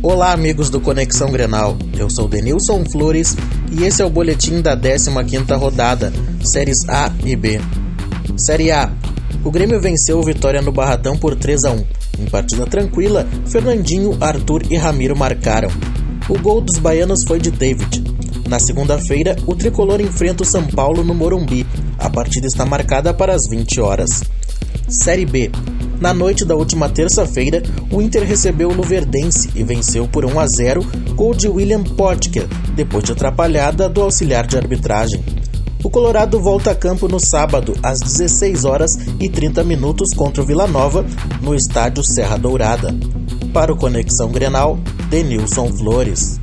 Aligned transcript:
Olá, 0.00 0.32
amigos 0.32 0.70
do 0.70 0.80
Conexão 0.80 1.32
Grenal. 1.32 1.76
Eu 1.98 2.08
sou 2.08 2.28
Denilson 2.28 2.84
Flores 2.84 3.36
e 3.72 3.82
esse 3.82 4.00
é 4.00 4.04
o 4.04 4.10
boletim 4.10 4.62
da 4.62 4.76
15ª 4.76 5.58
rodada, 5.58 6.12
séries 6.44 6.88
A 6.88 7.12
e 7.24 7.34
B. 7.34 7.60
Série 8.36 8.70
A. 8.70 8.92
O 9.44 9.50
Grêmio 9.50 9.80
venceu 9.80 10.18
o 10.18 10.22
Vitória 10.22 10.62
no 10.62 10.70
Barradão 10.70 11.16
por 11.16 11.34
3 11.34 11.64
a 11.64 11.72
1. 11.72 11.84
Em 12.20 12.24
partida 12.26 12.64
tranquila, 12.64 13.26
Fernandinho, 13.46 14.16
Arthur 14.20 14.62
e 14.70 14.76
Ramiro 14.76 15.16
marcaram. 15.16 15.68
O 16.28 16.38
gol 16.38 16.60
dos 16.60 16.78
baianos 16.78 17.24
foi 17.24 17.40
de 17.40 17.50
David. 17.50 18.04
Na 18.48 18.60
segunda-feira, 18.60 19.36
o 19.46 19.56
tricolor 19.56 20.00
enfrenta 20.00 20.44
o 20.44 20.46
São 20.46 20.64
Paulo 20.64 21.02
no 21.02 21.12
Morumbi. 21.12 21.66
A 21.98 22.08
partida 22.08 22.46
está 22.46 22.64
marcada 22.64 23.12
para 23.12 23.34
as 23.34 23.48
20 23.48 23.80
horas. 23.80 24.22
Série 24.88 25.26
B. 25.26 25.50
Na 26.00 26.14
noite 26.14 26.44
da 26.44 26.54
última 26.54 26.88
terça-feira, 26.88 27.62
o 27.90 28.00
Inter 28.00 28.22
recebeu 28.22 28.68
o 28.68 28.74
Luverdense 28.74 29.50
e 29.54 29.64
venceu 29.64 30.06
por 30.06 30.24
1 30.24 30.38
a 30.38 30.46
0, 30.46 30.86
gol 31.16 31.34
de 31.34 31.48
William 31.48 31.82
Potker, 31.82 32.46
depois 32.76 33.02
de 33.02 33.12
atrapalhada 33.12 33.88
do 33.88 34.00
auxiliar 34.02 34.46
de 34.46 34.56
arbitragem. 34.56 35.24
O 35.82 35.90
Colorado 35.90 36.40
volta 36.40 36.70
a 36.70 36.74
campo 36.74 37.08
no 37.08 37.18
sábado, 37.18 37.74
às 37.82 38.00
16 38.00 38.64
horas 38.64 38.96
e 39.18 39.28
30 39.28 39.64
minutos 39.64 40.14
contra 40.14 40.42
o 40.42 40.46
Vila 40.46 40.66
Nova, 40.66 41.04
no 41.40 41.54
estádio 41.54 42.04
Serra 42.04 42.36
Dourada. 42.36 42.94
Para 43.52 43.72
o 43.72 43.76
Conexão 43.76 44.30
Grenal, 44.30 44.78
Denilson 45.08 45.68
Flores. 45.72 46.38